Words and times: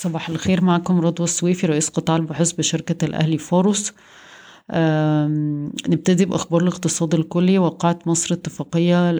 صباح 0.00 0.28
الخير 0.28 0.64
معكم 0.64 1.00
رضوى 1.00 1.24
السويفي 1.24 1.66
رئيس 1.66 1.88
قطاع 1.88 2.16
البحوث 2.16 2.52
بشركة 2.52 3.04
الأهلي 3.04 3.38
فاروس. 3.38 3.92
نبتدي 5.88 6.24
بأخبار 6.24 6.62
الاقتصاد 6.62 7.14
الكلي. 7.14 7.58
وقعت 7.58 8.08
مصر 8.08 8.34
اتفاقية 8.34 9.12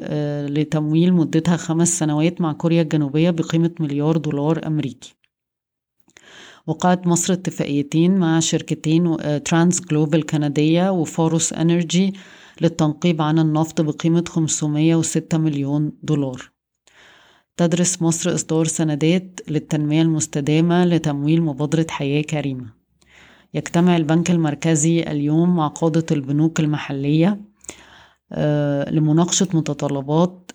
لتمويل 0.47 1.13
مدتها 1.13 1.57
خمس 1.57 1.99
سنوات 1.99 2.41
مع 2.41 2.53
كوريا 2.53 2.83
الجنوبية 2.83 3.31
بقيمة 3.31 3.71
مليار 3.81 4.17
دولار 4.17 4.67
أمريكي. 4.67 5.15
وقعت 6.67 7.07
مصر 7.07 7.33
اتفاقيتين 7.33 8.17
مع 8.19 8.41
شركتين 8.41 9.17
TransGlobe 9.45 10.27
كندية 10.27 10.91
و 10.91 11.00
Pharos 11.00 11.53
Energy 11.53 12.15
للتنقيب 12.61 13.23
عن 13.23 13.39
النفط 13.39 13.81
بقيمة 13.81 14.25
506 14.29 15.39
مليون 15.39 15.93
دولار. 16.03 16.51
تدرس 17.61 18.03
مصر 18.03 18.35
إصدار 18.35 18.65
سندات 18.65 19.41
للتنمية 19.49 20.03
المستدامة 20.03 20.85
لتمويل 20.85 21.43
مبادرة 21.43 21.87
حياة 21.91 22.23
كريمة. 22.23 22.67
يجتمع 23.55 23.97
البنك 23.97 24.31
المركزي 24.31 25.03
اليوم 25.03 25.57
مع 25.57 25.67
قادة 25.67 26.07
البنوك 26.11 26.61
المحلية 26.61 27.41
لمناقشة 28.91 29.49
متطلبات 29.55 30.51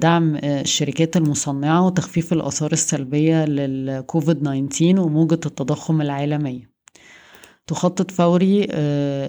دعم 0.00 0.36
الشركات 0.36 1.16
المصنعة 1.16 1.86
وتخفيف 1.86 2.32
الآثار 2.32 2.72
السلبية 2.72 3.44
للكوفيد 3.44 4.40
19 4.40 5.00
وموجة 5.00 5.34
التضخم 5.34 6.00
العالمية. 6.00 6.70
تخطط 7.66 8.10
فوري 8.10 8.66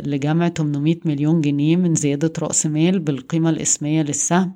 لجمع 0.06 0.50
800 0.50 0.96
مليون 1.06 1.42
جنيه 1.42 1.76
من 1.76 1.96
زيادة 1.96 2.34
رأس 2.40 2.66
مال 2.66 3.00
بالقيمة 3.00 3.50
الإسمية 3.50 4.02
للسهم 4.02 4.56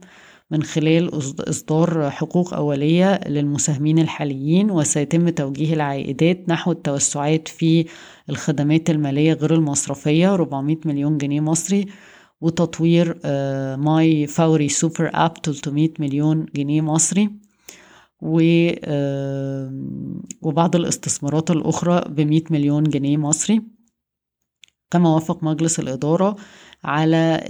من 0.51 0.63
خلال 0.63 1.09
إصدار 1.49 2.09
حقوق 2.09 2.53
أولية 2.53 3.19
للمساهمين 3.27 3.99
الحاليين 3.99 4.71
وسيتم 4.71 5.29
توجيه 5.29 5.73
العائدات 5.73 6.49
نحو 6.49 6.71
التوسعات 6.71 7.47
في 7.47 7.85
الخدمات 8.29 8.89
المالية 8.89 9.33
غير 9.33 9.53
المصرفية 9.53 10.33
400 10.33 10.77
مليون 10.85 11.17
جنيه 11.17 11.41
مصري 11.41 11.85
وتطوير 12.41 13.19
My 13.77 14.27
Fawry 14.27 14.69
super 14.69 15.11
app 15.13 15.33
300 15.43 15.89
مليون 15.99 16.45
جنيه 16.55 16.81
مصري 16.81 17.29
وبعض 20.41 20.75
الاستثمارات 20.75 21.51
الأخرى 21.51 22.03
ب 22.09 22.21
100 22.21 22.41
مليون 22.49 22.83
جنيه 22.83 23.17
مصري. 23.17 23.61
كما 24.91 25.09
وافق 25.09 25.43
مجلس 25.43 25.79
الإدارة 25.79 26.35
على 26.83 27.43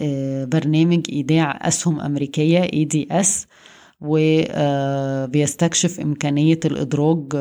برنامج 0.51 1.05
إيداع 1.09 1.67
أسهم 1.67 1.99
أمريكية 1.99 2.67
ADS 2.85 3.27
وبيستكشف 4.01 5.99
إمكانية 5.99 6.59
الإدراج 6.65 7.35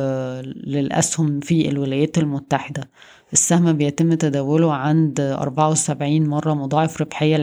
للأسهم 0.66 1.40
في 1.40 1.68
الولايات 1.68 2.18
المتحدة. 2.18 2.90
السهم 3.32 3.72
بيتم 3.72 4.14
تداوله 4.14 4.72
عند 4.72 5.20
أربعة 5.20 5.70
وسبعين 5.70 6.27
مرة 6.27 6.55
مضاعف 6.55 7.00
ربحية 7.00 7.36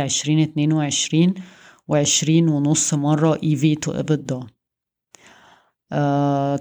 اتنين 0.44 0.74
وعشرين 0.74 1.34
وعشرين 1.88 2.50
ونص 2.50 2.94
مرة 2.94 3.36
EV 3.36 3.76
to 3.86 3.92
EBITDA. 3.94 4.55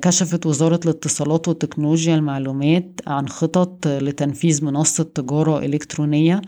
كشفت 0.03 0.47
وزارة 0.47 0.80
الاتصالات 0.84 1.48
وتكنولوجيا 1.48 2.14
المعلومات 2.14 3.00
عن 3.06 3.28
خطط 3.28 3.86
لتنفيذ 3.86 4.64
منصة 4.64 5.05
تجارة 5.05 5.58
إلكترونية 5.58 6.42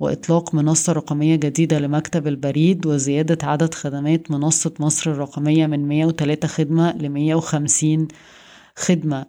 وإطلاق 0.00 0.54
منصة 0.54 0.92
رقمية 0.92 1.36
جديدة 1.36 1.78
لمكتب 1.78 2.26
البريد 2.26 2.86
وزيادة 2.86 3.46
عدد 3.46 3.74
خدمات 3.74 4.30
منصة 4.30 4.74
مصر 4.80 5.10
الرقمية 5.10 5.66
من 5.66 5.88
103 5.88 6.48
خدمة 6.48 6.92
ل 6.92 7.08
150 7.08 8.08
خدمة 8.76 9.26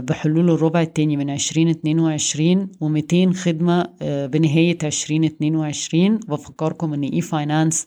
بحلول 0.00 0.50
الربع 0.50 0.82
التاني 0.82 1.16
من 1.16 1.30
2022 1.30 2.68
و200 2.84 3.36
خدمة 3.36 3.86
بنهاية 4.02 4.78
2022 4.82 6.16
بفكركم 6.28 6.94
إن 6.94 7.02
إي 7.02 7.20
فاينانس 7.20 7.86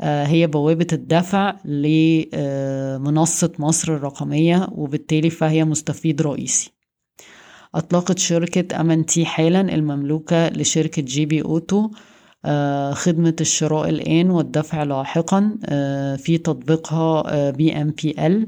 هي 0.00 0.46
بوابة 0.46 0.86
الدفع 0.92 1.54
لمنصة 2.96 3.52
مصر 3.58 3.94
الرقمية 3.94 4.66
وبالتالي 4.72 5.30
فهي 5.30 5.64
مستفيد 5.64 6.22
رئيسي. 6.22 6.70
أطلقت 7.74 8.18
شركة 8.18 8.80
MNT-Halan 8.80 9.60
المملوكة 9.60 10.48
لشركة 10.48 11.02
GB 11.02 11.42
Auto 11.42 11.90
خدمة 12.92 13.36
الشراء 13.40 13.88
الآن 13.88 14.30
والدفع 14.30 14.82
لاحقا 14.82 15.58
في 16.16 16.38
تطبيقها 16.38 17.50
BNPL 17.50 18.46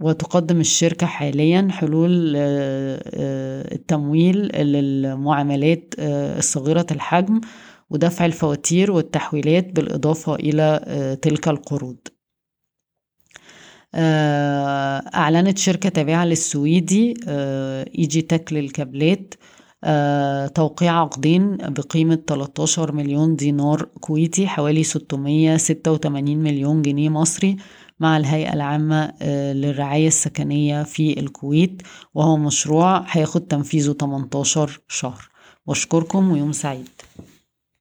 وتقدم 0.00 0.60
الشركة 0.60 1.06
حاليا 1.06 1.68
حلول 1.70 2.32
التمويل 3.72 4.36
للمعاملات 4.56 5.94
الصغيرة 6.38 6.86
الحجم 6.90 7.40
ودفع 7.90 8.26
الفواتير 8.26 8.92
والتحويلات 8.92 9.72
بالإضافة 9.72 10.34
إلى 10.34 11.16
تلك 11.22 11.48
القروض. 11.48 11.96
أعلنت 15.14 15.58
شركة 15.58 15.88
تابعة 15.88 16.24
للسويدي 16.24 17.14
إيجي 17.98 18.22
تك 18.22 18.52
للكابلات 18.52 19.34
توقيع 20.54 21.00
عقدين 21.00 21.56
بقيمة 21.56 22.18
13 22.26 22.92
مليون 22.92 23.36
دينار 23.36 23.82
كويتي 23.82 24.46
حوالي 24.46 24.84
686 24.84 26.38
مليون 26.38 26.82
جنيه 26.82 27.08
مصري 27.08 27.56
مع 28.00 28.16
الهيئة 28.16 28.52
العامة 28.52 29.12
للرعاية 29.52 30.08
السكنية 30.08 30.82
في 30.82 31.20
الكويت. 31.20 31.82
وهو 32.14 32.36
مشروع 32.36 33.04
هياخد 33.08 33.40
تنفيذه 33.40 33.92
18 33.92 34.80
شهر. 34.88 35.30
واشكركم 35.66 36.30
ويوم 36.30 36.52
سعيد. 36.52 36.88